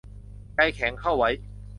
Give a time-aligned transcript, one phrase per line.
[0.55, 1.29] ใจแข็งเข้าไว้